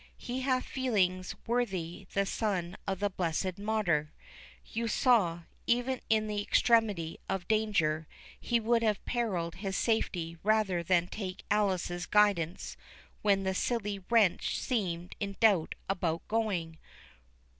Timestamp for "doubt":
15.39-15.75